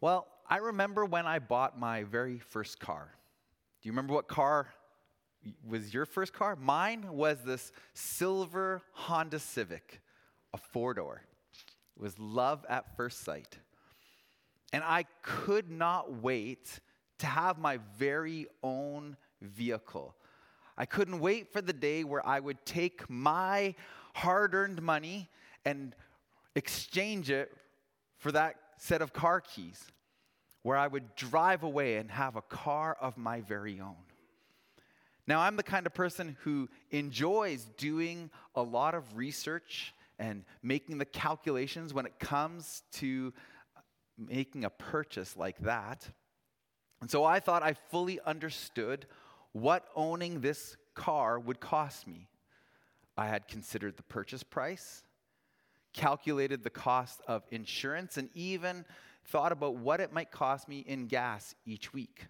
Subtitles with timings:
[0.00, 3.12] Well, I remember when I bought my very first car.
[3.82, 4.68] Do you remember what car
[5.66, 6.54] was your first car?
[6.56, 10.00] Mine was this silver Honda Civic,
[10.54, 11.22] a four door.
[11.96, 13.58] It was love at first sight.
[14.72, 16.78] And I could not wait
[17.18, 20.14] to have my very own vehicle.
[20.76, 23.74] I couldn't wait for the day where I would take my
[24.14, 25.28] hard earned money
[25.64, 25.92] and
[26.54, 27.52] exchange it
[28.18, 29.84] for that set of car keys,
[30.62, 33.96] where I would drive away and have a car of my very own.
[35.26, 40.98] Now, I'm the kind of person who enjoys doing a lot of research and making
[40.98, 43.32] the calculations when it comes to
[44.16, 46.08] making a purchase like that.
[47.00, 49.06] And so I thought I fully understood
[49.52, 52.28] what owning this car would cost me.
[53.16, 55.02] I had considered the purchase price,
[55.92, 58.84] calculated the cost of insurance, and even
[59.26, 62.26] thought about what it might cost me in gas each week.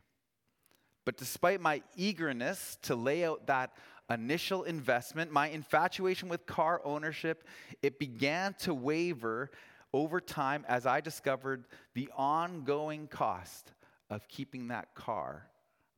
[1.05, 3.73] But despite my eagerness to lay out that
[4.11, 7.45] initial investment, my infatuation with car ownership,
[7.83, 9.51] it began to waver
[9.93, 13.73] over time as I discovered the ongoing cost
[14.11, 15.47] of keeping that car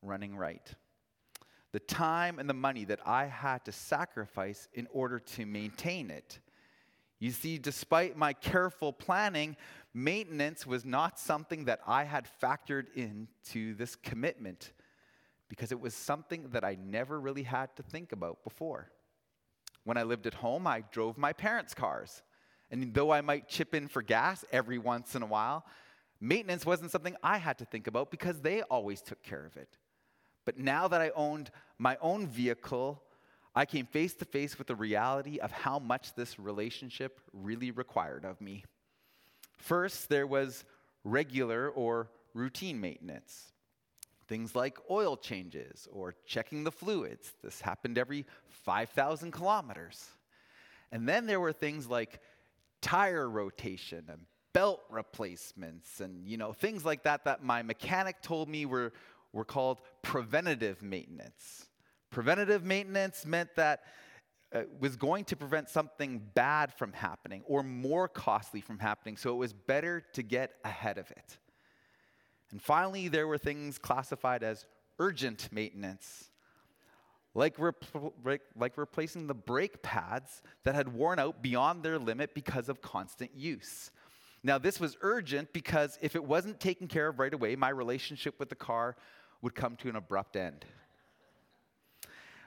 [0.02, 0.74] running right.
[1.72, 6.40] The time and the money that I had to sacrifice in order to maintain it.
[7.20, 9.56] You see, despite my careful planning,
[9.92, 14.72] maintenance was not something that I had factored into this commitment
[15.48, 18.90] because it was something that I never really had to think about before.
[19.84, 22.22] When I lived at home, I drove my parents' cars.
[22.70, 25.66] And though I might chip in for gas every once in a while,
[26.20, 29.76] maintenance wasn't something I had to think about because they always took care of it.
[30.46, 33.02] But now that I owned my own vehicle,
[33.54, 38.24] I came face to face with the reality of how much this relationship really required
[38.24, 38.64] of me.
[39.56, 40.64] First, there was
[41.04, 43.52] regular or routine maintenance.
[44.28, 47.32] Things like oil changes or checking the fluids.
[47.42, 50.06] This happened every 5,000 kilometers.
[50.92, 52.20] And then there were things like
[52.80, 54.20] tire rotation and
[54.52, 58.92] belt replacements and you know things like that that my mechanic told me were,
[59.32, 61.66] were called preventative maintenance
[62.10, 63.80] preventative maintenance meant that
[64.52, 69.30] uh, was going to prevent something bad from happening or more costly from happening so
[69.30, 71.38] it was better to get ahead of it
[72.50, 74.66] and finally there were things classified as
[74.98, 76.30] urgent maintenance
[77.34, 77.84] like, rep-
[78.56, 83.30] like replacing the brake pads that had worn out beyond their limit because of constant
[83.36, 83.90] use.
[84.42, 88.38] Now, this was urgent because if it wasn't taken care of right away, my relationship
[88.40, 88.96] with the car
[89.42, 90.64] would come to an abrupt end.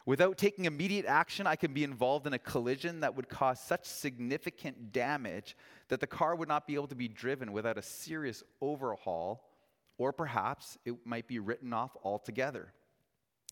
[0.05, 3.85] Without taking immediate action, I could be involved in a collision that would cause such
[3.85, 5.55] significant damage
[5.87, 9.49] that the car would not be able to be driven without a serious overhaul,
[9.97, 12.73] or perhaps it might be written off altogether.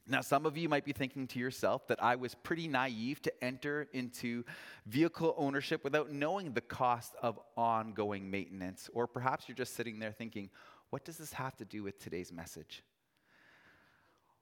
[0.08, 3.44] Now, some of you might be thinking to yourself that I was pretty naive to
[3.44, 4.44] enter into
[4.88, 8.90] vehicle ownership without knowing the cost of ongoing maintenance.
[8.94, 10.50] Or perhaps you're just sitting there thinking,
[10.90, 12.84] what does this have to do with today's message?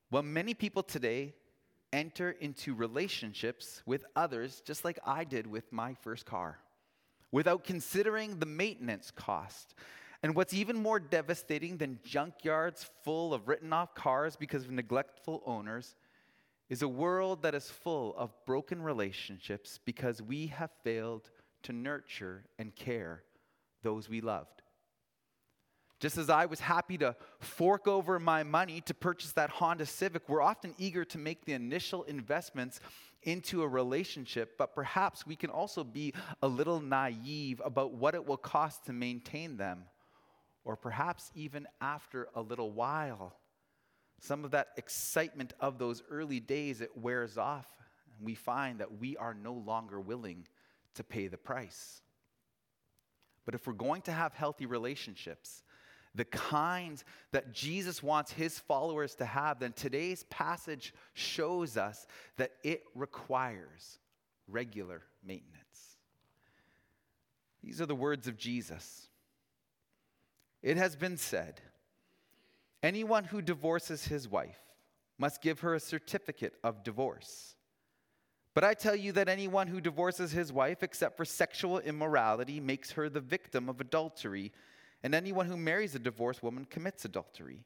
[0.09, 1.35] Well, many people today
[1.94, 6.59] enter into relationships with others just like I did with my first car
[7.31, 9.75] without considering the maintenance cost
[10.22, 15.41] and what's even more devastating than junkyards full of written off cars because of neglectful
[15.45, 15.95] owners
[16.69, 21.29] is a world that is full of broken relationships because we have failed
[21.63, 23.23] to nurture and care
[23.81, 24.61] those we loved.
[25.99, 30.29] Just as I was happy to fork over my money to purchase that Honda Civic,
[30.29, 32.79] we're often eager to make the initial investments
[33.23, 38.25] into a relationship, but perhaps we can also be a little naive about what it
[38.25, 39.83] will cost to maintain them
[40.69, 43.35] or perhaps even after a little while,
[44.19, 47.65] some of that excitement of those early days, it wears off,
[48.17, 50.47] and we find that we are no longer willing
[50.95, 52.01] to pay the price.
[53.45, 55.63] But if we're going to have healthy relationships,
[56.15, 62.07] the kinds that Jesus wants his followers to have, then today's passage shows us
[62.38, 64.00] that it requires
[64.47, 65.97] regular maintenance.
[67.63, 69.07] These are the words of Jesus.
[70.61, 71.61] It has been said
[72.81, 74.59] anyone who divorces his wife
[75.17, 77.55] must give her a certificate of divorce.
[78.53, 82.91] But I tell you that anyone who divorces his wife, except for sexual immorality, makes
[82.91, 84.51] her the victim of adultery,
[85.04, 87.63] and anyone who marries a divorced woman commits adultery.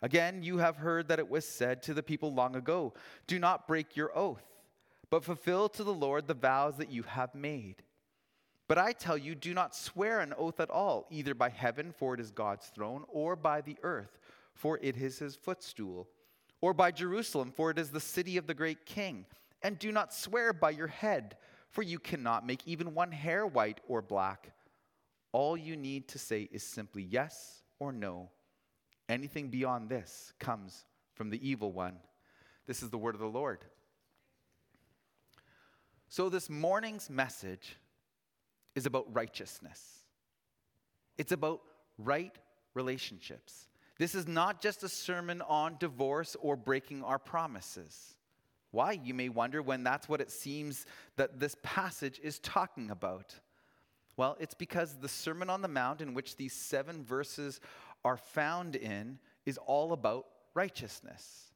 [0.00, 2.94] Again, you have heard that it was said to the people long ago
[3.26, 4.44] Do not break your oath,
[5.10, 7.82] but fulfill to the Lord the vows that you have made.
[8.68, 12.12] But I tell you, do not swear an oath at all, either by heaven, for
[12.12, 14.18] it is God's throne, or by the earth,
[14.52, 16.06] for it is his footstool,
[16.60, 19.24] or by Jerusalem, for it is the city of the great king.
[19.62, 21.38] And do not swear by your head,
[21.70, 24.52] for you cannot make even one hair white or black.
[25.32, 28.30] All you need to say is simply yes or no.
[29.08, 30.84] Anything beyond this comes
[31.14, 31.96] from the evil one.
[32.66, 33.64] This is the word of the Lord.
[36.08, 37.76] So, this morning's message
[38.74, 40.04] is about righteousness,
[41.16, 41.60] it's about
[41.98, 42.36] right
[42.74, 43.66] relationships.
[43.98, 48.14] This is not just a sermon on divorce or breaking our promises.
[48.70, 50.86] Why, you may wonder, when that's what it seems
[51.16, 53.34] that this passage is talking about.
[54.18, 57.60] Well, it's because the Sermon on the Mount, in which these seven verses
[58.04, 61.52] are found in, is all about righteousness.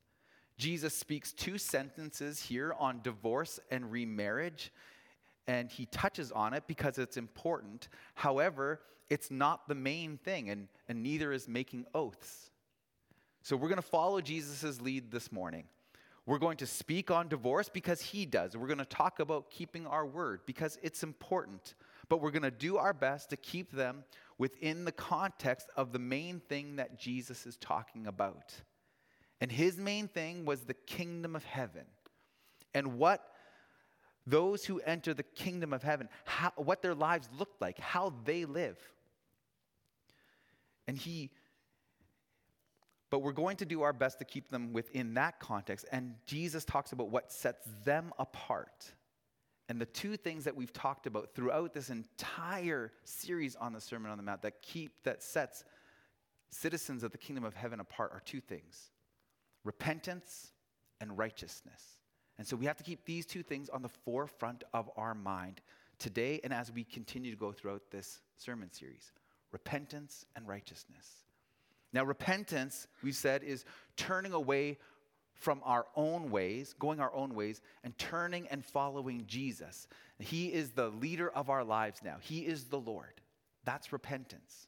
[0.58, 4.72] Jesus speaks two sentences here on divorce and remarriage,
[5.48, 7.88] and he touches on it because it's important.
[8.14, 8.80] However,
[9.10, 12.52] it's not the main thing, and, and neither is making oaths.
[13.42, 15.64] So we're going to follow Jesus' lead this morning.
[16.26, 18.56] We're going to speak on divorce because he does.
[18.56, 21.74] We're going to talk about keeping our word because it's important.
[22.12, 24.04] But we're going to do our best to keep them
[24.36, 28.52] within the context of the main thing that Jesus is talking about.
[29.40, 31.86] And his main thing was the kingdom of heaven.
[32.74, 33.26] And what
[34.26, 38.44] those who enter the kingdom of heaven, how, what their lives look like, how they
[38.44, 38.76] live.
[40.86, 41.30] And he,
[43.08, 45.86] but we're going to do our best to keep them within that context.
[45.90, 48.92] And Jesus talks about what sets them apart.
[49.68, 54.10] And the two things that we've talked about throughout this entire series on the Sermon
[54.10, 55.64] on the Mount that keep, that sets
[56.50, 58.90] citizens of the kingdom of heaven apart are two things
[59.64, 60.52] repentance
[61.00, 61.98] and righteousness.
[62.38, 65.60] And so we have to keep these two things on the forefront of our mind
[65.98, 69.12] today and as we continue to go throughout this sermon series
[69.52, 71.22] repentance and righteousness.
[71.92, 73.66] Now, repentance, we said, is
[73.96, 74.78] turning away
[75.34, 79.88] from our own ways, going our own ways, and turning and following Jesus.
[80.18, 83.20] He is the leader of our lives now, He is the Lord.
[83.64, 84.66] That's repentance.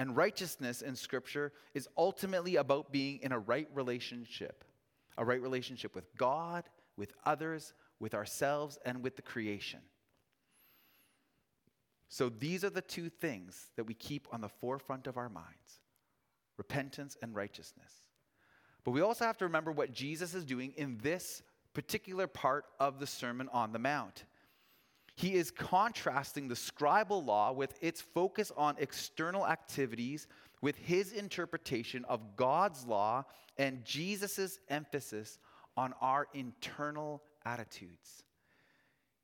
[0.00, 4.64] And righteousness in Scripture is ultimately about being in a right relationship
[5.18, 6.64] a right relationship with God,
[6.96, 9.80] with others, with ourselves, and with the creation.
[12.08, 15.80] So these are the two things that we keep on the forefront of our minds
[16.56, 18.07] repentance and righteousness.
[18.88, 21.42] But we also have to remember what Jesus is doing in this
[21.74, 24.24] particular part of the Sermon on the Mount.
[25.14, 30.26] He is contrasting the scribal law with its focus on external activities
[30.62, 33.24] with his interpretation of God's law
[33.58, 35.38] and Jesus' emphasis
[35.76, 38.22] on our internal attitudes.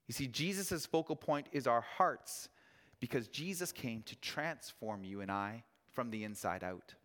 [0.09, 2.51] You see, Jesus' focal point is our hearts
[3.01, 6.97] because Jesus came to transform you and I from the inside out.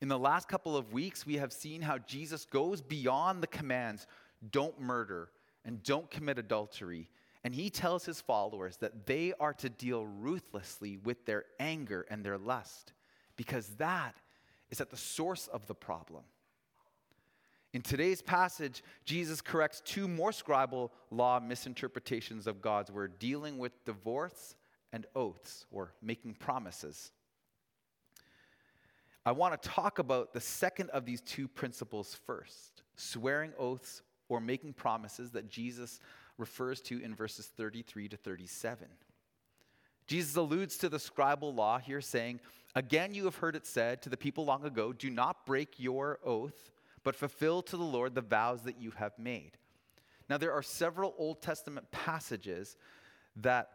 [0.00, 4.06] In the last couple of weeks, we have seen how Jesus goes beyond the commands
[4.50, 5.30] don't murder
[5.64, 7.10] and don't commit adultery.
[7.44, 12.24] And he tells his followers that they are to deal ruthlessly with their anger and
[12.24, 12.92] their lust
[13.36, 14.14] because that
[14.70, 16.22] is at the source of the problem.
[17.72, 23.84] In today's passage, Jesus corrects two more scribal law misinterpretations of God's word, dealing with
[23.84, 24.56] divorce
[24.92, 27.12] and oaths, or making promises.
[29.24, 34.40] I want to talk about the second of these two principles first swearing oaths or
[34.40, 36.00] making promises that Jesus
[36.38, 38.86] refers to in verses 33 to 37.
[40.06, 42.40] Jesus alludes to the scribal law here, saying,
[42.74, 46.18] Again, you have heard it said to the people long ago, do not break your
[46.24, 46.70] oath,
[47.02, 49.52] but fulfill to the Lord the vows that you have made.
[50.28, 52.76] Now, there are several Old Testament passages
[53.36, 53.70] that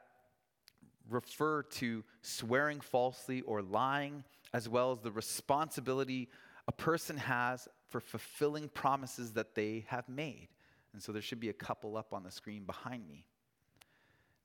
[1.10, 4.24] refer to swearing falsely or lying
[4.56, 6.30] as well as the responsibility
[6.70, 10.48] a person has for fulfilling promises that they have made.
[10.94, 13.26] And so there should be a couple up on the screen behind me.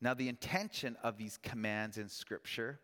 [0.00, 2.80] Now, the intention of these commands in Scripture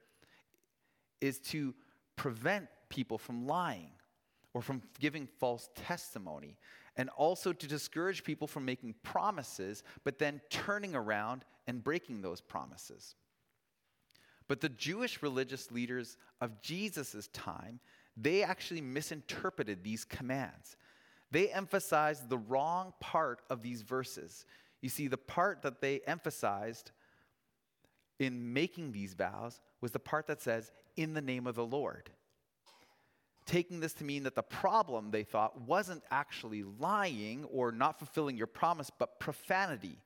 [1.20, 1.74] is to
[2.14, 3.90] prevent people from lying
[4.54, 6.56] or from giving false testimony,
[6.96, 12.40] and also to discourage people from making promises, but then turning around and breaking those
[12.40, 13.16] promises.
[14.48, 17.80] But the Jewish religious leaders of Jesus' time,
[18.16, 20.76] they actually misinterpreted these commands.
[21.30, 24.46] They emphasized the wrong part of these verses.
[24.80, 26.92] You see, the part that they emphasized
[28.18, 32.10] in making these vows was the part that says, in the name of the Lord.
[33.44, 38.36] Taking this to mean that the problem, they thought, wasn't actually lying or not fulfilling
[38.36, 39.98] your promise, but profanity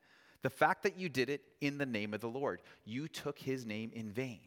[0.42, 3.66] The fact that you did it in the name of the Lord, you took his
[3.66, 4.40] name in vain.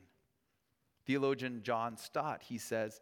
[1.05, 2.99] Theologian John Stott, he says,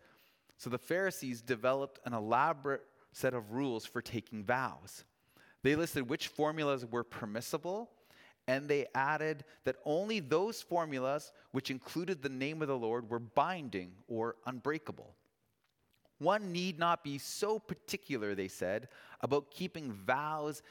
[0.57, 2.83] so the Pharisees developed an elaborate
[3.13, 5.05] set of rules for taking vows.
[5.63, 7.89] They listed which formulas were permissible,
[8.47, 13.19] and they added that only those formulas which included the name of the Lord were
[13.19, 15.15] binding or unbreakable.
[16.19, 18.89] One need not be so particular, they said,
[19.21, 20.61] about keeping vows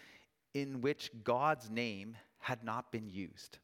[0.55, 3.59] in which God's name had not been used.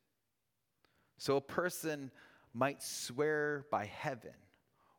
[1.19, 2.11] So a person
[2.53, 4.35] might swear by heaven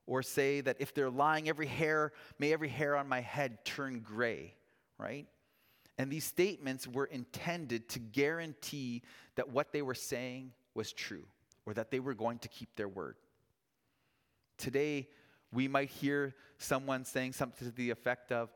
[0.06, 4.00] or say that if they're lying, every hair, may every hair on my head turn
[4.00, 4.54] gray,
[4.98, 5.28] right?
[5.98, 9.02] And these statements were intended to guarantee
[9.36, 11.26] that what they were saying was true
[11.66, 13.16] or that they were going to keep their word.
[14.58, 15.10] Today,
[15.52, 18.50] we might hear someone saying something to the effect of,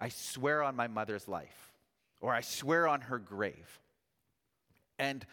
[0.00, 1.72] I swear on my mother's life,
[2.24, 3.80] or I swear on her grave.
[4.98, 5.26] And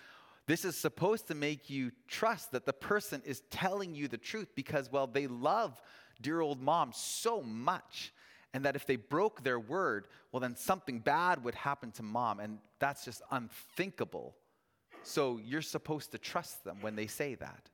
[0.45, 4.49] this is supposed to make you trust that the person is telling you the truth
[4.55, 5.81] because, well, they love
[6.21, 8.13] dear old mom so much.
[8.53, 12.41] And that if they broke their word, well, then something bad would happen to mom.
[12.41, 14.35] And that's just unthinkable.
[15.03, 17.69] So you're supposed to trust them when they say that.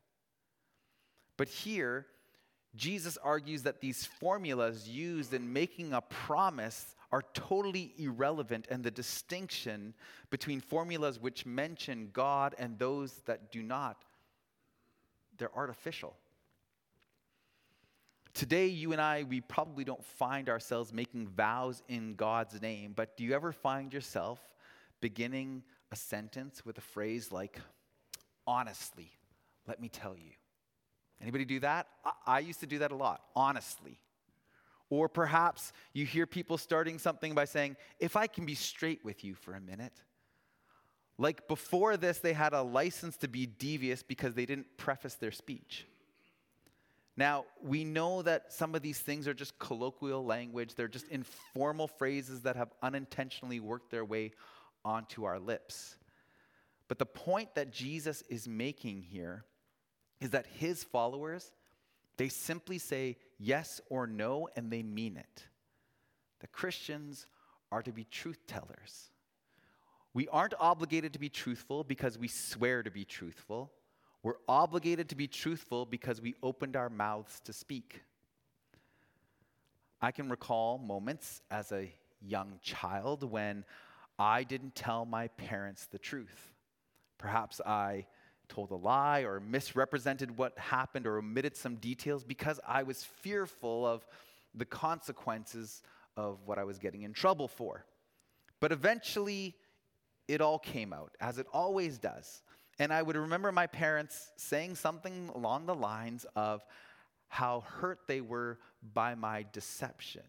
[1.37, 2.05] But here,
[2.75, 8.91] Jesus argues that these formulas used in making a promise are totally irrelevant, and the
[8.91, 9.93] distinction
[10.29, 14.03] between formulas which mention God and those that do not,
[15.37, 16.15] they're artificial.
[18.33, 23.17] Today, you and I, we probably don't find ourselves making vows in God's name, but
[23.17, 24.39] do you ever find yourself
[25.01, 27.59] beginning a sentence with a phrase like,
[28.45, 29.11] honestly,
[29.67, 30.31] let me tell you?
[31.21, 31.87] Anybody do that?
[32.05, 33.97] I, I used to do that a lot, honestly.
[34.89, 39.23] Or perhaps you hear people starting something by saying, If I can be straight with
[39.23, 40.03] you for a minute.
[41.17, 45.31] Like before this, they had a license to be devious because they didn't preface their
[45.31, 45.87] speech.
[47.17, 51.87] Now, we know that some of these things are just colloquial language, they're just informal
[51.87, 54.31] phrases that have unintentionally worked their way
[54.85, 55.97] onto our lips.
[56.87, 59.43] But the point that Jesus is making here
[60.21, 61.51] is that his followers
[62.17, 65.47] they simply say yes or no and they mean it.
[66.39, 67.27] The Christians
[67.71, 69.11] are to be truth tellers.
[70.13, 73.71] We aren't obligated to be truthful because we swear to be truthful.
[74.23, 78.01] We're obligated to be truthful because we opened our mouths to speak.
[80.01, 81.91] I can recall moments as a
[82.21, 83.63] young child when
[84.19, 86.53] I didn't tell my parents the truth.
[87.17, 88.07] Perhaps I
[88.49, 93.85] told a lie or misrepresented what happened or omitted some details because I was fearful
[93.85, 94.05] of
[94.55, 95.81] the consequences
[96.15, 97.85] of what I was getting in trouble for.
[98.59, 99.55] But eventually,
[100.27, 102.41] it all came out, as it always does.
[102.79, 106.65] And I would remember my parents saying something along the lines of
[107.27, 108.59] how hurt they were
[108.93, 110.23] by my deception.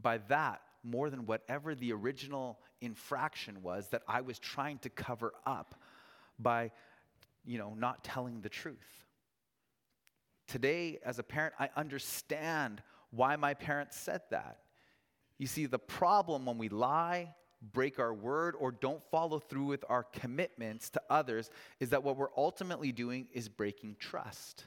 [0.00, 5.32] By that, more than whatever the original infraction was that I was trying to cover
[5.44, 5.74] up
[6.38, 6.70] by,
[7.44, 9.04] you know, not telling the truth.
[10.46, 14.58] Today, as a parent, I understand why my parents said that.
[15.38, 17.34] You see, the problem when we lie,
[17.72, 21.50] break our word, or don't follow through with our commitments to others
[21.80, 24.64] is that what we're ultimately doing is breaking trust.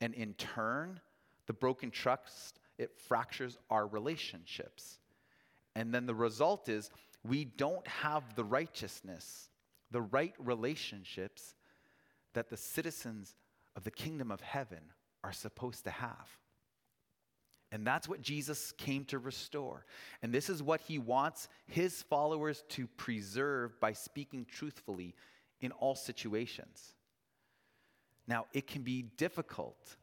[0.00, 1.00] And in turn,
[1.46, 4.98] the broken trust, it fractures our relationships.
[5.74, 6.90] And then the result is
[7.24, 9.48] we don't have the righteousness
[9.90, 11.54] the right relationships
[12.34, 13.34] that the citizens
[13.76, 14.80] of the kingdom of heaven
[15.24, 16.28] are supposed to have.
[17.70, 19.84] And that's what Jesus came to restore.
[20.22, 25.14] And this is what he wants his followers to preserve by speaking truthfully
[25.60, 26.94] in all situations.
[28.26, 29.96] Now, it can be difficult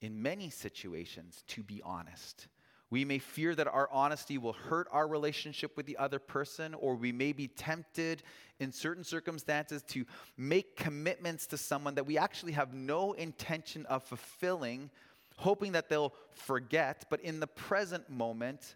[0.00, 2.48] in many situations to be honest.
[2.90, 6.96] We may fear that our honesty will hurt our relationship with the other person, or
[6.96, 8.24] we may be tempted
[8.58, 10.04] in certain circumstances to
[10.36, 14.90] make commitments to someone that we actually have no intention of fulfilling,
[15.36, 17.04] hoping that they'll forget.
[17.08, 18.74] But in the present moment,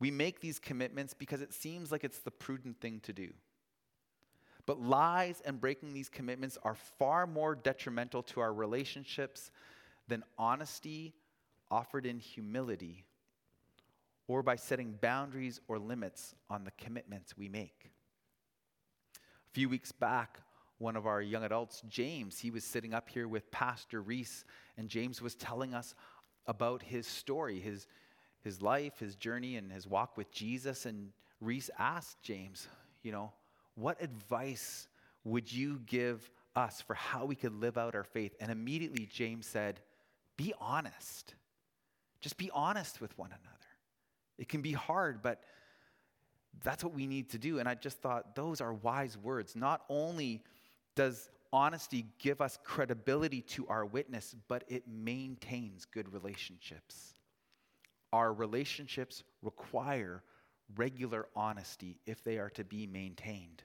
[0.00, 3.30] we make these commitments because it seems like it's the prudent thing to do.
[4.66, 9.52] But lies and breaking these commitments are far more detrimental to our relationships
[10.08, 11.14] than honesty
[11.70, 13.04] offered in humility
[14.26, 17.90] or by setting boundaries or limits on the commitments we make.
[19.16, 20.40] A few weeks back,
[20.78, 24.44] one of our young adults, James, he was sitting up here with Pastor Reese,
[24.76, 25.94] and James was telling us
[26.46, 27.86] about his story, his,
[28.42, 30.86] his life, his journey, and his walk with Jesus.
[30.86, 32.66] And Reese asked James,
[33.02, 33.32] you know,
[33.76, 34.88] what advice
[35.24, 38.34] would you give us for how we could live out our faith?
[38.40, 39.80] And immediately James said,
[40.36, 41.34] Be honest.
[42.20, 43.73] Just be honest with one another.
[44.38, 45.42] It can be hard, but
[46.62, 47.58] that's what we need to do.
[47.58, 49.56] And I just thought those are wise words.
[49.56, 50.42] Not only
[50.94, 57.14] does honesty give us credibility to our witness, but it maintains good relationships.
[58.12, 60.22] Our relationships require
[60.76, 63.62] regular honesty if they are to be maintained.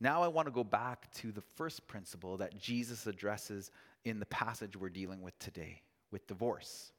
[0.00, 3.70] Now, I want to go back to the first principle that Jesus addresses
[4.04, 6.92] in the passage we're dealing with today with divorce.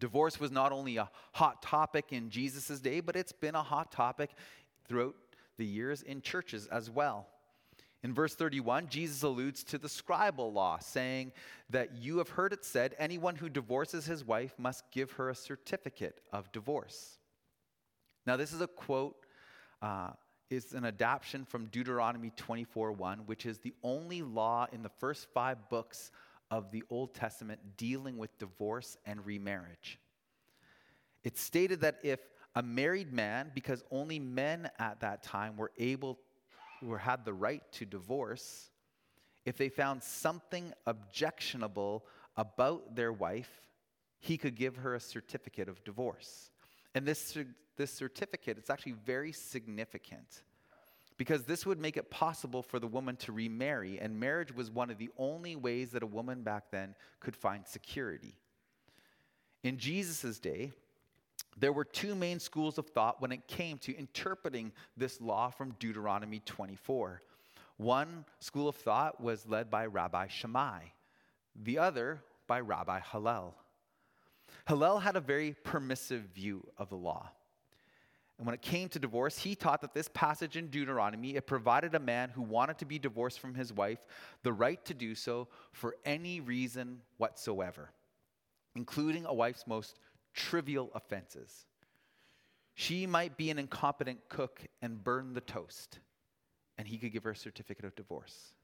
[0.00, 3.92] Divorce was not only a hot topic in Jesus' day, but it's been a hot
[3.92, 4.30] topic
[4.88, 5.14] throughout
[5.58, 7.28] the years in churches as well.
[8.02, 11.32] In verse 31, Jesus alludes to the scribal law, saying
[11.68, 15.34] that you have heard it said, anyone who divorces his wife must give her a
[15.34, 17.18] certificate of divorce.
[18.26, 19.26] Now, this is a quote,
[19.82, 20.10] uh,
[20.48, 25.28] is an adaptation from Deuteronomy 24 1, which is the only law in the first
[25.34, 26.10] five books
[26.50, 29.98] of the Old Testament dealing with divorce and remarriage.
[31.22, 32.20] It stated that if
[32.54, 36.18] a married man, because only men at that time were able
[36.86, 38.70] or had the right to divorce,
[39.44, 42.04] if they found something objectionable
[42.36, 43.62] about their wife,
[44.18, 46.50] he could give her a certificate of divorce.
[46.94, 47.38] And this,
[47.76, 50.42] this certificate is actually very significant
[51.20, 54.88] because this would make it possible for the woman to remarry, and marriage was one
[54.88, 58.38] of the only ways that a woman back then could find security.
[59.62, 60.72] In Jesus' day,
[61.58, 65.76] there were two main schools of thought when it came to interpreting this law from
[65.78, 67.20] Deuteronomy 24.
[67.76, 70.84] One school of thought was led by Rabbi Shammai,
[71.54, 73.54] the other by Rabbi Hillel.
[74.66, 77.30] Hillel had a very permissive view of the law.
[78.40, 81.94] And when it came to divorce, he taught that this passage in Deuteronomy, it provided
[81.94, 84.06] a man who wanted to be divorced from his wife
[84.42, 87.90] the right to do so for any reason whatsoever,
[88.74, 89.98] including a wife's most
[90.32, 91.66] trivial offenses.
[92.72, 95.98] She might be an incompetent cook and burn the toast,
[96.78, 98.54] and he could give her a certificate of divorce.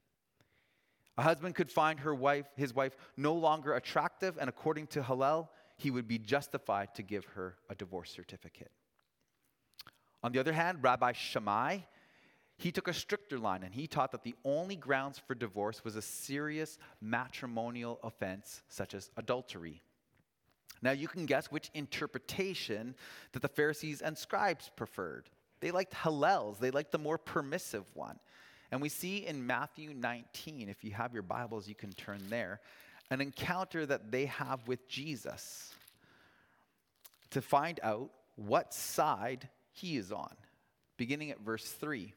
[1.19, 5.51] A husband could find her wife, his wife no longer attractive, and according to Hillel,
[5.75, 8.71] he would be justified to give her a divorce certificate.
[10.23, 11.79] On the other hand, Rabbi Shammai,
[12.57, 15.95] he took a stricter line and he taught that the only grounds for divorce was
[15.95, 19.81] a serious matrimonial offense such as adultery.
[20.81, 22.95] Now you can guess which interpretation
[23.31, 25.29] that the Pharisees and scribes preferred.
[25.59, 28.19] They liked Hillel's, they liked the more permissive one.
[28.71, 32.59] And we see in Matthew 19, if you have your Bibles, you can turn there,
[33.09, 35.73] an encounter that they have with Jesus
[37.29, 40.35] to find out what side he is on,
[40.97, 42.13] beginning at verse 3.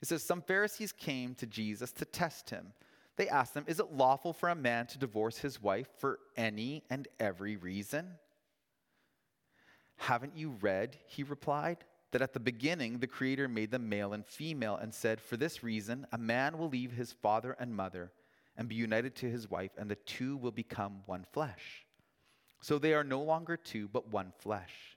[0.00, 2.72] It says, Some Pharisees came to Jesus to test him
[3.18, 6.84] they asked him, Is it lawful for a man to divorce his wife for any
[6.88, 8.12] and every reason?
[9.96, 11.78] Haven't you read, he replied,
[12.12, 15.64] that at the beginning the Creator made them male and female and said, For this
[15.64, 18.12] reason, a man will leave his father and mother
[18.56, 21.84] and be united to his wife, and the two will become one flesh.
[22.60, 24.96] So they are no longer two, but one flesh.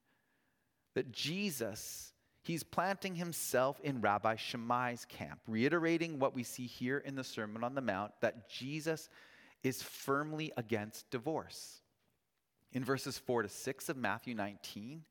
[0.93, 2.11] that Jesus
[2.43, 7.63] He's planting himself in Rabbi Shammai's camp, reiterating what we see here in the Sermon
[7.63, 9.09] on the Mount that Jesus
[9.63, 11.81] is firmly against divorce.
[12.73, 15.03] In verses 4 to 6 of Matthew 19,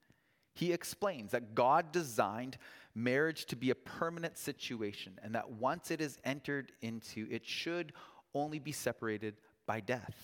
[0.54, 2.58] he explains that God designed
[2.96, 7.92] marriage to be a permanent situation and that once it is entered into, it should
[8.34, 10.16] only be separated by death.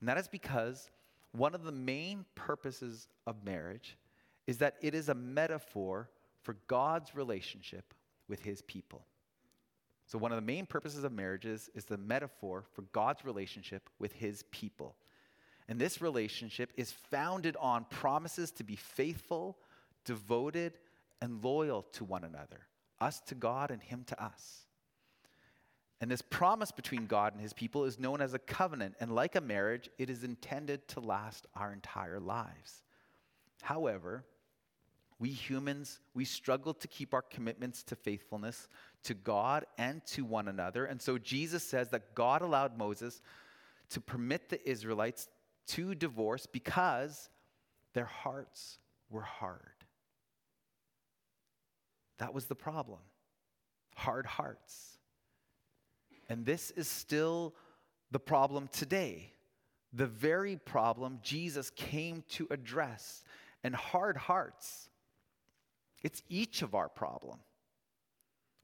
[0.00, 0.90] And that is because
[1.32, 3.96] one of the main purposes of marriage
[4.48, 6.08] is that it is a metaphor
[6.42, 7.92] for God's relationship
[8.28, 9.04] with his people.
[10.06, 14.12] So, one of the main purposes of marriages is the metaphor for God's relationship with
[14.14, 14.96] his people.
[15.68, 19.58] And this relationship is founded on promises to be faithful,
[20.06, 20.78] devoted,
[21.20, 22.66] and loyal to one another,
[23.02, 24.62] us to God and him to us.
[26.00, 28.94] And this promise between God and his people is known as a covenant.
[28.98, 32.82] And like a marriage, it is intended to last our entire lives.
[33.60, 34.24] However,
[35.18, 38.68] We humans, we struggle to keep our commitments to faithfulness
[39.04, 40.84] to God and to one another.
[40.84, 43.20] And so Jesus says that God allowed Moses
[43.90, 45.28] to permit the Israelites
[45.68, 47.30] to divorce because
[47.94, 48.78] their hearts
[49.10, 49.60] were hard.
[52.18, 53.00] That was the problem
[53.94, 54.98] hard hearts.
[56.28, 57.54] And this is still
[58.12, 59.32] the problem today.
[59.92, 63.24] The very problem Jesus came to address.
[63.64, 64.87] And hard hearts,
[66.02, 67.38] it's each of our problem.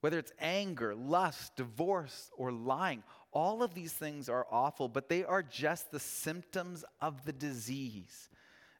[0.01, 5.25] Whether it's anger, lust, divorce, or lying, all of these things are awful, but they
[5.25, 8.29] are just the symptoms of the disease.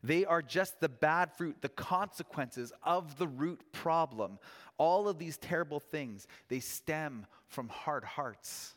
[0.03, 4.39] They are just the bad fruit, the consequences of the root problem.
[4.77, 8.75] All of these terrible things, they stem from hard hearts.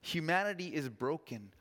[0.00, 1.52] Humanity is broken.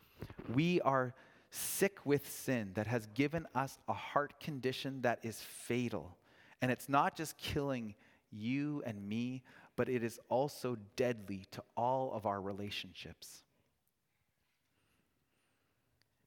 [0.52, 1.13] We are
[1.52, 6.17] sick with sin that has given us a heart condition that is fatal.
[6.62, 7.95] And it's not just killing
[8.32, 9.43] you and me,
[9.76, 13.43] but it is also deadly to all of our relationships.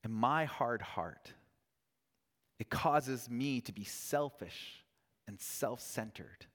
[0.02, 1.32] And my hard heart,
[2.58, 4.84] it causes me to be selfish
[5.26, 6.46] and self centered.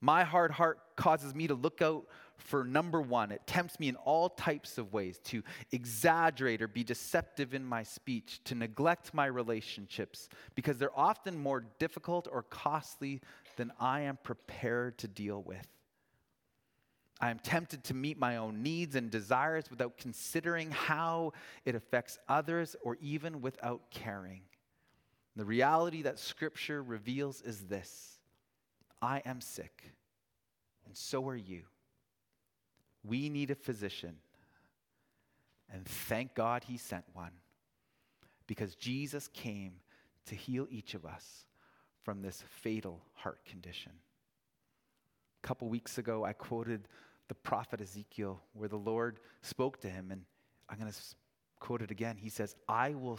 [0.00, 2.06] My hard heart causes me to look out
[2.42, 3.32] for number one.
[3.32, 7.82] It tempts me in all types of ways to exaggerate or be deceptive in my
[7.82, 13.20] speech, to neglect my relationships, because they're often more difficult or costly
[13.56, 15.66] than I am prepared to deal with.
[17.20, 22.18] I am tempted to meet my own needs and desires without considering how it affects
[22.28, 24.42] others or even without caring.
[25.36, 28.18] The reality that Scripture reveals is this
[29.00, 29.84] I am sick,
[30.84, 31.62] and so are you.
[33.04, 34.16] We need a physician.
[35.72, 37.32] And thank God he sent one
[38.46, 39.72] because Jesus came
[40.26, 41.46] to heal each of us
[42.02, 43.92] from this fatal heart condition.
[45.42, 46.88] A couple weeks ago, I quoted
[47.28, 50.22] the prophet Ezekiel, where the Lord spoke to him, and
[50.68, 50.98] I'm going to
[51.60, 52.16] quote it again.
[52.16, 53.18] He says, I will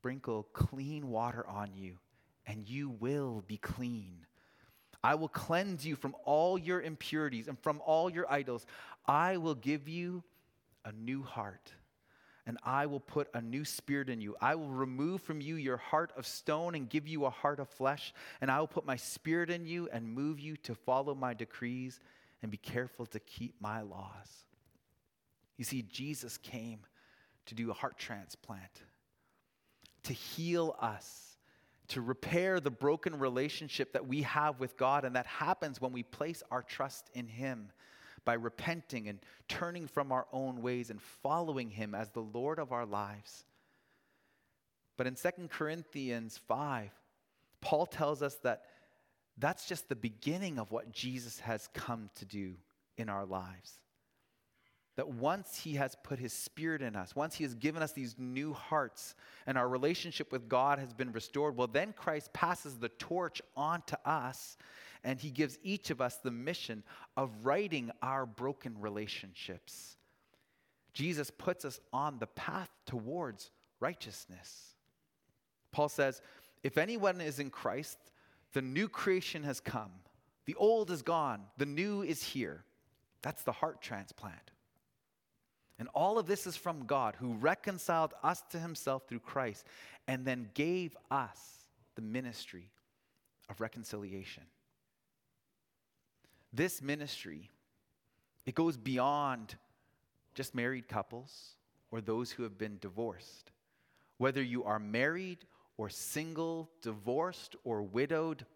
[0.00, 1.98] sprinkle clean water on you,
[2.46, 4.26] and you will be clean.
[5.04, 8.64] I will cleanse you from all your impurities and from all your idols.
[9.06, 10.24] I will give you
[10.82, 11.72] a new heart,
[12.46, 14.34] and I will put a new spirit in you.
[14.40, 17.68] I will remove from you your heart of stone and give you a heart of
[17.68, 21.34] flesh, and I will put my spirit in you and move you to follow my
[21.34, 22.00] decrees
[22.40, 24.46] and be careful to keep my laws.
[25.58, 26.80] You see, Jesus came
[27.44, 28.82] to do a heart transplant,
[30.04, 31.33] to heal us
[31.88, 35.04] to repair the broken relationship that we have with God.
[35.04, 37.70] And that happens when we place our trust in Him
[38.24, 39.18] by repenting and
[39.48, 43.44] turning from our own ways and following Him as the Lord of our lives.
[44.96, 46.90] But in 2 Corinthians 5,
[47.60, 48.62] Paul tells us that
[49.36, 52.54] that's just the beginning of what Jesus has come to do
[52.96, 53.80] in our lives.
[54.96, 58.14] That once He has put His Spirit in us, once He has given us these
[58.18, 59.14] new hearts,
[59.46, 63.82] and our relationship with God has been restored, well, then Christ passes the torch on
[63.86, 64.56] to us,
[65.02, 66.82] and He gives each of us the mission
[67.16, 69.96] of righting our broken relationships.
[70.92, 74.74] Jesus puts us on the path towards righteousness.
[75.72, 76.22] Paul says,
[76.62, 77.98] If anyone is in Christ,
[78.52, 79.90] the new creation has come.
[80.46, 82.64] The old is gone, the new is here.
[83.22, 84.52] That's the heart transplant.
[85.78, 89.66] And all of this is from God who reconciled us to himself through Christ
[90.06, 92.70] and then gave us the ministry
[93.48, 94.44] of reconciliation.
[96.52, 97.50] This ministry,
[98.46, 99.56] it goes beyond
[100.34, 101.56] just married couples
[101.90, 103.50] or those who have been divorced.
[104.18, 105.38] Whether you are married
[105.76, 108.46] or single, divorced or widowed,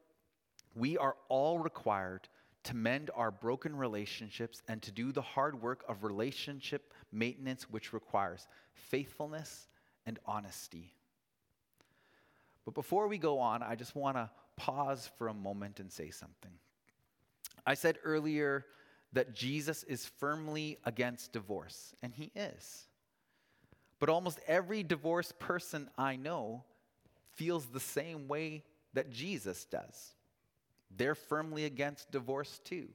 [0.77, 2.29] we are all required
[2.69, 7.95] to mend our broken relationships and to do the hard work of relationship maintenance, which
[7.95, 9.69] requires faithfulness
[10.05, 10.93] and honesty.
[12.67, 16.11] But before we go on, I just want to pause for a moment and say
[16.11, 16.51] something.
[17.65, 18.67] I said earlier
[19.15, 22.87] that Jesus is firmly against divorce, and he is.
[23.99, 26.65] But almost every divorced person I know
[27.33, 30.13] feels the same way that Jesus does.
[30.97, 32.89] They're firmly against divorce too.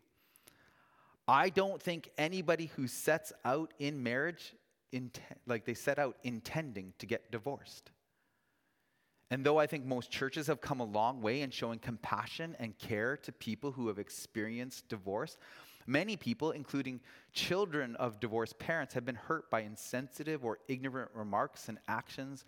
[1.27, 4.53] I don't think anybody who sets out in marriage,
[5.47, 7.91] like they set out intending to get divorced.
[9.31, 12.77] And though I think most churches have come a long way in showing compassion and
[12.77, 15.37] care to people who have experienced divorce,
[15.87, 16.99] many people, including
[17.31, 22.45] children of divorced parents, have been hurt by insensitive or ignorant remarks and actions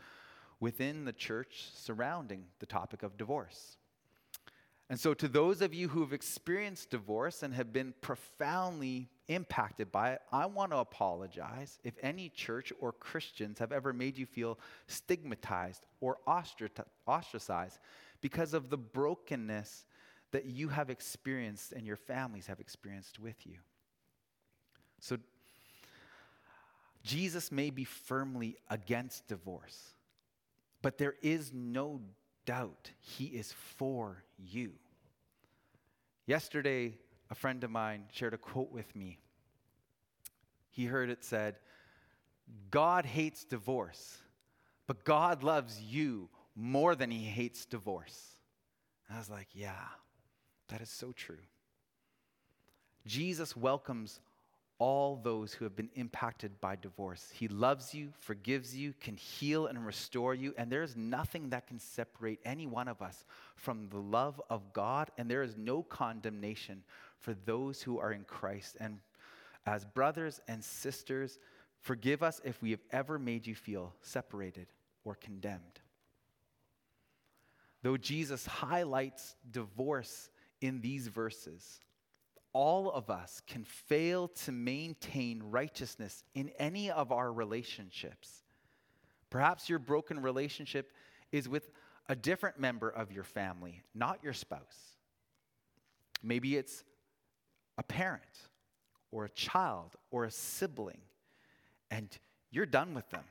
[0.60, 3.78] within the church surrounding the topic of divorce.
[4.90, 9.92] And so, to those of you who have experienced divorce and have been profoundly impacted
[9.92, 14.28] by it, I want to apologize if any church or Christians have ever made you
[14.28, 17.80] feel stigmatized or ostracized
[18.22, 19.86] because of the brokenness
[20.32, 23.58] that you have experienced and your families have experienced with you.
[25.00, 25.18] So,
[27.04, 29.96] Jesus may be firmly against divorce,
[30.84, 32.02] but there is no
[32.46, 34.74] doubt he is for you.
[36.26, 36.98] Yesterday,
[37.30, 39.20] a friend of mine shared a quote with me.
[40.70, 41.56] He heard it said,
[42.72, 44.18] God hates divorce,
[44.88, 48.38] but God loves you more than he hates divorce.
[49.08, 49.88] And I was like, yeah,
[50.70, 51.38] that is so true.
[53.06, 54.20] Jesus welcomes
[54.78, 57.32] all those who have been impacted by divorce.
[57.34, 61.68] He loves you, forgives you, can heal and restore you, and there is nothing that
[61.68, 65.82] can separate any one of us from the love of God, and there is no
[65.82, 66.84] condemnation
[67.20, 68.76] for those who are in Christ.
[68.80, 69.00] And
[69.66, 71.40] as brothers and sisters,
[71.80, 74.68] forgive us if we have ever made you feel separated
[75.06, 75.80] or condemned.
[77.82, 81.80] Though Jesus highlights divorce in these verses,
[82.56, 88.44] all of us can fail to maintain righteousness in any of our relationships.
[89.30, 90.94] Perhaps your broken relationship
[91.34, 91.70] is with
[92.08, 94.96] a different member of your family, not your spouse.
[96.24, 96.86] Maybe it's
[97.78, 98.24] a parent
[99.12, 101.02] or a child or a sibling,
[101.92, 102.08] and
[102.52, 103.26] you're done with them.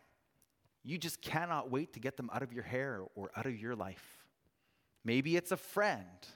[0.83, 3.75] You just cannot wait to get them out of your hair or out of your
[3.75, 4.27] life.
[5.03, 6.29] Maybe it's a friend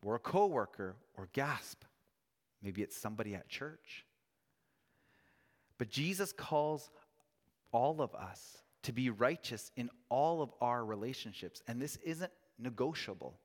[0.00, 1.82] or a coworker or gasp.
[2.62, 4.04] Maybe it's somebody at church.
[5.78, 6.90] But Jesus calls
[7.72, 13.38] all of us to be righteous in all of our relationships, and this isn't negotiable.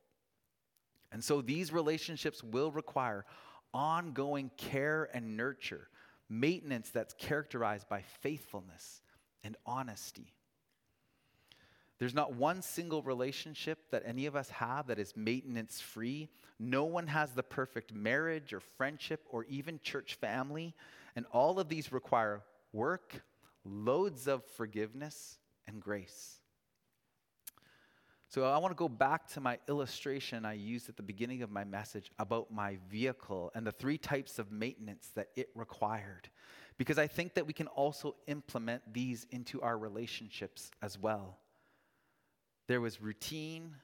[1.12, 3.26] And so these relationships will require
[3.74, 5.90] ongoing care and nurture,
[6.30, 9.02] maintenance that's characterized by faithfulness
[9.44, 10.35] and honesty.
[12.06, 16.30] There's not one single relationship that any of us have that is maintenance free.
[16.60, 20.76] No one has the perfect marriage or friendship or even church family.
[21.16, 23.24] And all of these require work,
[23.64, 26.42] loads of forgiveness, and grace.
[28.30, 31.50] So I want to go back to my illustration I used at the beginning of
[31.50, 36.30] my message about my vehicle and the three types of maintenance that it required.
[36.78, 41.40] Because I think that we can also implement these into our relationships as well.
[42.68, 43.76] There was routine,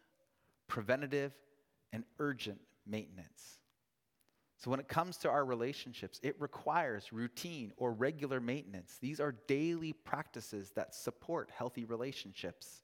[0.67, 1.33] preventative,
[1.93, 3.59] and urgent maintenance.
[4.57, 8.97] So, when it comes to our relationships, it requires routine or regular maintenance.
[9.01, 12.83] These are daily practices that support healthy relationships.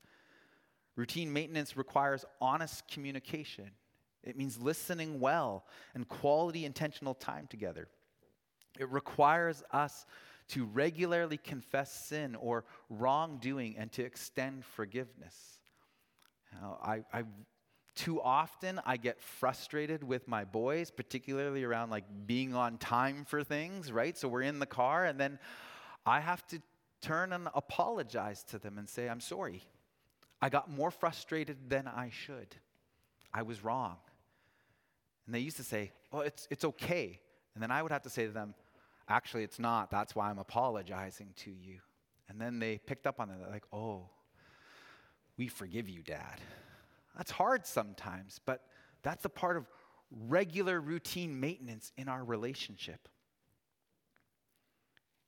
[0.96, 3.70] Routine maintenance requires honest communication,
[4.24, 7.88] it means listening well and quality intentional time together.
[8.80, 10.06] It requires us
[10.50, 15.57] to regularly confess sin or wrongdoing and to extend forgiveness.
[16.82, 17.24] I, I
[17.96, 23.44] too often I get frustrated with my boys, particularly around like being on time for
[23.44, 24.18] things, right?
[24.18, 25.40] So we're in the car and then
[26.06, 26.62] I have to
[27.02, 29.64] turn and apologize to them and say, I'm sorry.
[30.42, 32.56] I got more frustrated than I should.
[33.34, 33.98] I was wrong.
[35.26, 37.20] And they used to say, Oh, it's, it's okay.
[37.54, 38.54] And then I would have to say to them,
[39.10, 39.90] Actually, it's not.
[39.90, 41.80] That's why I'm apologizing to you.
[42.30, 43.38] And then they picked up on it.
[43.40, 44.10] They're like, Oh,
[45.38, 46.40] we forgive you, Dad.
[47.16, 48.66] That's hard sometimes, but
[49.04, 49.66] that's a part of
[50.12, 53.08] regular routine maintenance in our relationship.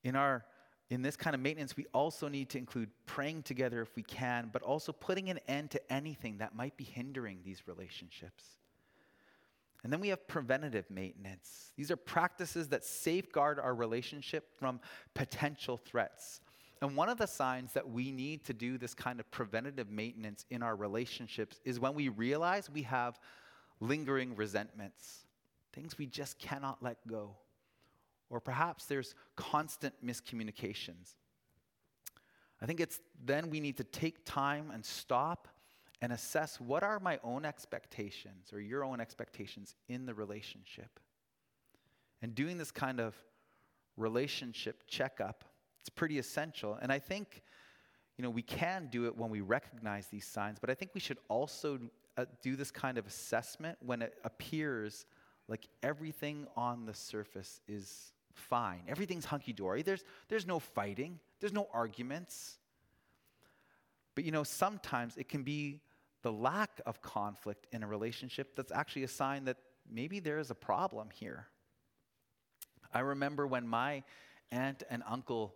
[0.04, 0.46] In our
[0.90, 4.50] in this kind of maintenance, we also need to include praying together if we can,
[4.52, 8.44] but also putting an end to anything that might be hindering these relationships.
[9.84, 11.72] And then we have preventative maintenance.
[11.78, 14.80] These are practices that safeguard our relationship from
[15.14, 16.42] potential threats.
[16.82, 20.46] And one of the signs that we need to do this kind of preventative maintenance
[20.50, 23.20] in our relationships is when we realize we have
[23.82, 25.26] lingering resentments,
[25.74, 27.36] things we just cannot let go.
[28.30, 31.16] Or perhaps there's constant miscommunications.
[32.62, 35.48] I think it's then we need to take time and stop
[36.02, 41.00] and assess what are my own expectations or your own expectations in the relationship.
[42.22, 43.16] And doing this kind of
[43.98, 45.44] relationship checkup
[45.82, 46.78] it's pretty essential.
[46.82, 47.42] And I think,
[48.18, 51.00] you know, we can do it when we recognize these signs, but I think we
[51.00, 51.80] should also
[52.18, 55.06] uh, do this kind of assessment when it appears
[55.48, 58.82] like everything on the surface is fine.
[58.88, 59.82] Everything's hunky dory.
[59.82, 62.58] There's, there's no fighting, there's no arguments.
[64.16, 65.82] But you know, sometimes it can be
[66.22, 69.58] the lack of conflict in a relationship that's actually a sign that
[69.90, 71.48] maybe there is a problem here.
[72.94, 74.04] I remember when my
[74.52, 75.54] aunt and uncle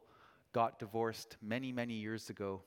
[0.54, 2.62] got divorced many, many years ago.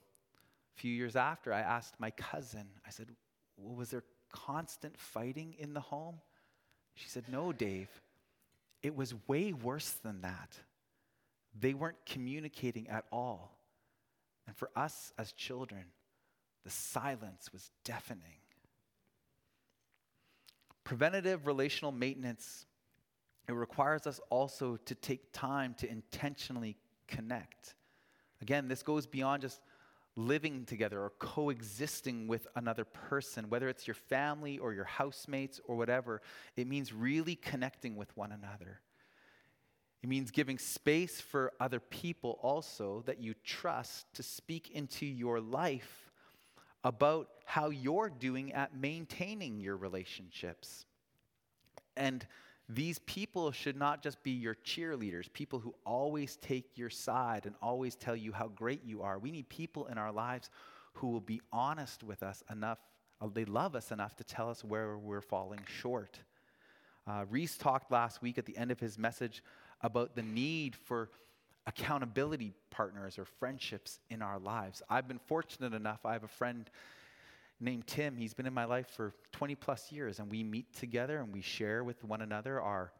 [0.77, 3.09] A few years after, I asked my cousin, I said,
[3.57, 6.17] well, Was there constant fighting in the home?
[6.95, 7.89] She said, No, Dave.
[8.83, 10.59] It was way worse than that.
[11.59, 13.59] They weren't communicating at all.
[14.47, 15.85] And for us as children,
[16.65, 18.41] the silence was deafening.
[20.85, 22.67] Preventative relational maintenance,
[23.49, 27.75] it requires us also to take time to intentionally connect.
[28.43, 29.61] Again, this goes beyond just
[30.17, 35.77] living together or coexisting with another person, whether it's your family or your housemates or
[35.77, 36.23] whatever.
[36.57, 38.81] It means really connecting with one another.
[40.03, 45.41] It means giving space for other people also that you trust to speak into your
[45.41, 46.11] life
[46.85, 50.87] about how you're doing at maintaining your relationships.
[51.97, 52.27] And
[52.69, 57.55] these people should not just be your cheerleaders, people who always take your side and
[57.63, 59.19] always tell you how great you are.
[59.19, 60.51] We need people in our lives
[60.95, 62.79] who will be honest with us enough,
[63.21, 66.19] uh, they love us enough to tell us where we're falling short.
[67.07, 69.45] Uh, Reese talked last week at the end of his message
[69.83, 71.11] about the need for
[71.69, 74.83] accountability partners or friendships in our lives.
[74.89, 76.69] I've been fortunate enough, I have a friend
[77.61, 78.17] named Tim.
[78.17, 81.41] He's been in my life for 20 plus years, and we meet together and we
[81.41, 82.93] share with one another our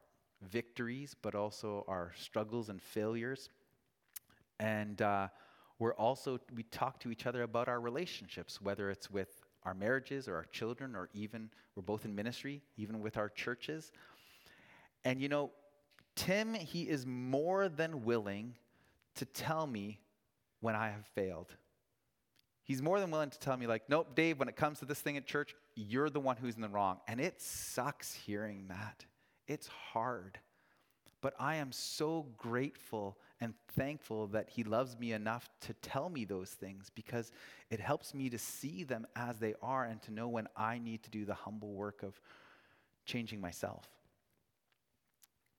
[0.43, 3.51] victories, but also our struggles and failures.
[4.59, 5.29] And uh,
[5.79, 10.29] we're also, we talk to each other about our relationships, whether it's with our marriages
[10.29, 13.93] or our children, or even, we're both in ministry, even with our churches.
[15.05, 15.51] And you know,
[16.15, 18.55] Tim, he is more than willing
[19.17, 20.01] to tell me
[20.61, 21.55] when I have failed.
[22.67, 25.01] He's more than willing to tell me, like, nope, Dave, when it comes to this
[25.01, 26.99] thing at church, you're the one who's in the wrong.
[27.07, 29.05] And it sucks hearing that.
[29.47, 30.41] It's hard.
[31.21, 36.25] But I am so grateful and thankful that he loves me enough to tell me
[36.25, 37.31] those things because
[37.71, 41.05] it helps me to see them as they are and to know when I need
[41.05, 42.21] to do the humble work of
[43.05, 43.85] changing myself.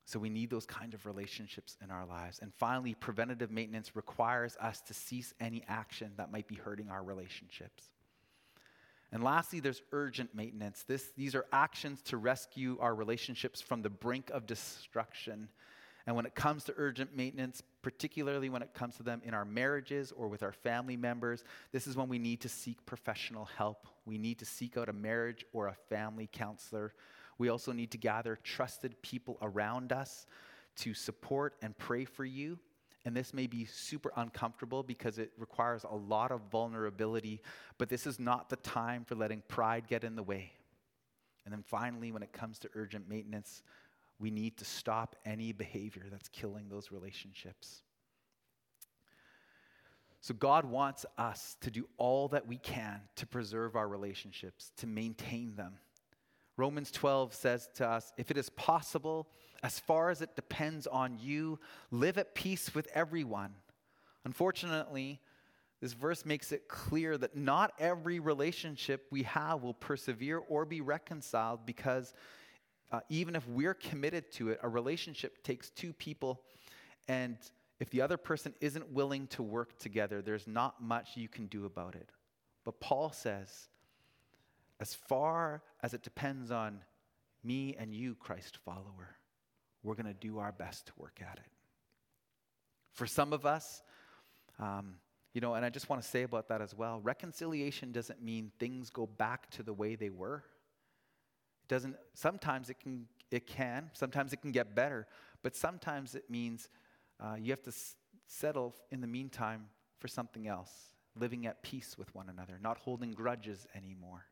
[0.08, 2.39] So we need those kind of relationships in our lives.
[2.41, 7.04] And finally, preventative maintenance requires us to cease any action that might be hurting our
[7.04, 7.84] relationships.
[9.12, 10.86] And lastly, there's urgent maintenance.
[10.88, 15.50] This, these are actions to rescue our relationships from the brink of destruction.
[16.06, 19.43] And when it comes to urgent maintenance, particularly when it comes to them in our
[19.43, 21.43] marriages or with our family members,
[21.74, 23.86] this is when we need to seek professional help.
[24.06, 26.93] We need to seek out a marriage or a family counselor
[27.38, 30.26] we also need to gather trusted people around us
[30.78, 32.58] to support and pray for you.
[33.06, 37.41] And this may be super uncomfortable because it requires a lot of vulnerability,
[37.78, 40.52] but this is not the time for letting pride get in the way.
[41.45, 43.63] And then finally, when it comes to urgent maintenance,
[44.19, 47.84] we need to stop any behavior that's killing those relationships.
[50.19, 54.88] So, God wants us to do all that we can to preserve our relationships, to
[54.88, 55.76] maintain them.
[56.58, 59.28] Romans 12 says to us if it is possible,
[59.63, 61.60] as far as it depends on you,
[61.91, 63.54] live at peace with everyone.
[64.26, 65.22] Unfortunately,
[65.82, 70.82] this verse makes it clear that not every relationship we have will persevere or be
[70.82, 72.13] reconciled because
[72.91, 76.41] uh, even if we're committed to it, a relationship takes two people.
[77.08, 77.38] And
[77.80, 81.65] if the other person isn't willing to work together, there's not much you can do
[81.65, 82.10] about it.
[82.65, 83.70] But Paul says,
[84.80, 86.80] as far as it depends on
[87.44, 89.18] me and you, Christ follower,
[89.84, 91.52] we're going to do our best to work at it.
[92.92, 93.82] For some of us,
[94.60, 94.96] um,
[95.34, 98.52] you know, and I just want to say about that as well reconciliation doesn't mean
[98.60, 100.44] things go back to the way they were.
[101.63, 105.06] It doesn't, sometimes it can, it can, sometimes it can get better,
[105.44, 106.70] but sometimes it means
[107.20, 109.66] uh, you have to s- settle in the meantime
[110.00, 110.72] for something else,
[111.16, 114.26] living at peace with one another, not holding grudges anymore.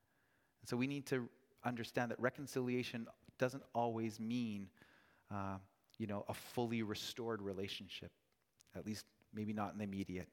[0.66, 1.30] So we need to
[1.64, 4.68] understand that reconciliation doesn't always mean,
[5.32, 5.58] uh,
[5.98, 8.12] you know, a fully restored relationship,
[8.76, 10.28] at least maybe not in the immediate.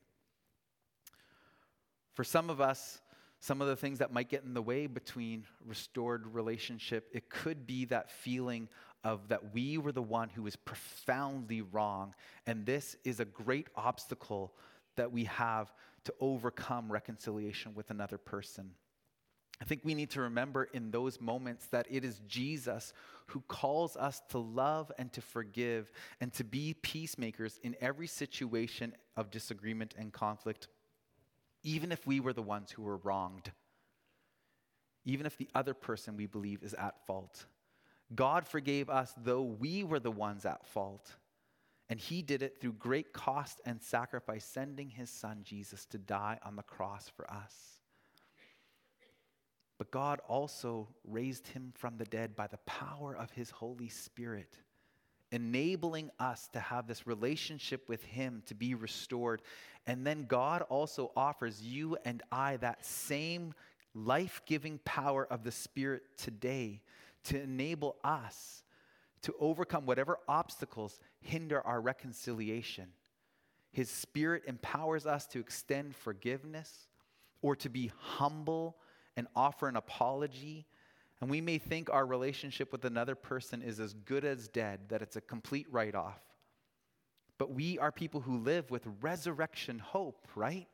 [2.14, 3.00] For some of us,
[3.40, 7.66] some of the things that might get in the way between restored relationship, it could
[7.66, 8.68] be that feeling
[9.02, 12.14] of that we were the one who was profoundly wrong.
[12.46, 14.54] And this is a great obstacle
[14.96, 15.72] that we have
[16.04, 18.70] to overcome reconciliation with another person.
[19.62, 22.92] I think we need to remember in those moments that it is Jesus
[23.28, 25.90] who calls us to love and to forgive
[26.20, 30.68] and to be peacemakers in every situation of disagreement and conflict,
[31.62, 33.52] even if we were the ones who were wronged.
[35.04, 37.46] even if the other person we believe is at fault.
[38.14, 41.12] God forgave us though we were the ones at fault.
[41.88, 46.38] And he did it through great cost and sacrifice, sending his son Jesus to die
[46.44, 47.81] on the cross for us.
[49.82, 54.56] But God also raised him from the dead by the power of his Holy Spirit,
[55.32, 59.42] enabling us to have this relationship with him to be restored.
[59.84, 63.54] And then God also offers you and I that same
[63.92, 66.80] life giving power of the Spirit today
[67.24, 68.62] to enable us
[69.22, 72.86] to overcome whatever obstacles hinder our reconciliation.
[73.72, 76.86] His Spirit empowers us to extend forgiveness
[77.40, 78.76] or to be humble
[79.16, 80.66] and offer an apology.
[81.20, 85.02] And we may think our relationship with another person is as good as dead, that
[85.02, 86.20] it's a complete write off.
[87.38, 90.68] But we are people who live with resurrection hope, right?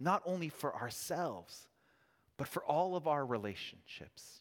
[0.00, 1.66] Not only for ourselves,
[2.36, 4.40] but for all of our relationships.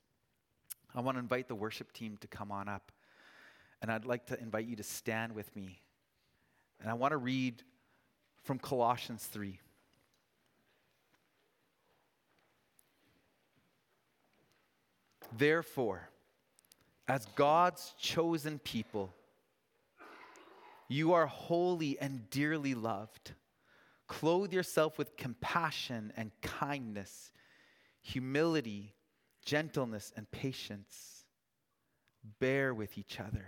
[0.95, 2.91] I want to invite the worship team to come on up.
[3.81, 5.81] And I'd like to invite you to stand with me.
[6.79, 7.63] And I want to read
[8.43, 9.59] from Colossians 3.
[15.35, 16.09] Therefore,
[17.07, 19.13] as God's chosen people,
[20.87, 23.33] you are holy and dearly loved.
[24.07, 27.31] Clothe yourself with compassion and kindness,
[28.01, 28.93] humility,
[29.45, 31.25] gentleness, and patience.
[32.39, 33.47] Bear with each other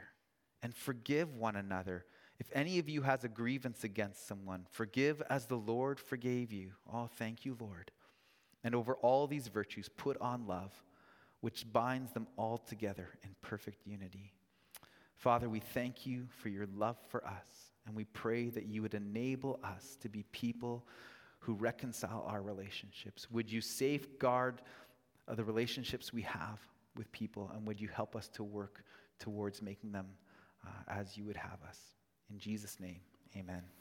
[0.61, 2.05] and forgive one another.
[2.39, 6.71] If any of you has a grievance against someone, forgive as the Lord forgave you.
[6.91, 7.91] Oh, thank you, Lord.
[8.63, 10.71] And over all these virtues, put on love
[11.42, 14.34] which binds them all together in perfect unity.
[15.16, 18.94] Father, we thank you for your love for us, and we pray that you would
[18.94, 20.86] enable us to be people
[21.40, 23.30] who reconcile our relationships.
[23.32, 24.62] Would you safeguard
[25.28, 26.60] uh, the relationships we have
[26.96, 28.84] with people, and would you help us to work
[29.20, 30.08] towards making them
[30.66, 30.70] uh,
[31.00, 31.80] as you would have us?
[32.30, 33.00] In Jesus' name,
[33.36, 33.78] amen.